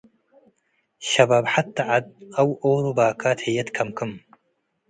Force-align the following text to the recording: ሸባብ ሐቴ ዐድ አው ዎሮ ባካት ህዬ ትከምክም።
ሸባብ 1.09 1.45
ሐቴ 1.53 1.77
ዐድ 1.89 2.05
አው 2.39 2.49
ዎሮ 2.63 2.85
ባካት 2.97 3.39
ህዬ 3.45 3.57
ትከምክም። 3.67 4.11